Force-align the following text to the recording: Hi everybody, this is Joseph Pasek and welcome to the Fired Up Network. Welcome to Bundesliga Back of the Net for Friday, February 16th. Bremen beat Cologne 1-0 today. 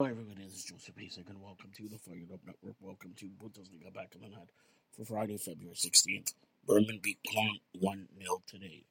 Hi 0.00 0.10
everybody, 0.10 0.44
this 0.44 0.58
is 0.58 0.64
Joseph 0.64 0.94
Pasek 0.94 1.28
and 1.28 1.42
welcome 1.42 1.72
to 1.76 1.88
the 1.88 1.98
Fired 1.98 2.30
Up 2.32 2.38
Network. 2.46 2.76
Welcome 2.80 3.14
to 3.16 3.26
Bundesliga 3.42 3.92
Back 3.92 4.14
of 4.14 4.20
the 4.20 4.28
Net 4.28 4.48
for 4.96 5.04
Friday, 5.04 5.36
February 5.36 5.74
16th. 5.74 6.34
Bremen 6.64 7.00
beat 7.02 7.18
Cologne 7.28 7.58
1-0 7.82 8.06
today. 8.46 8.84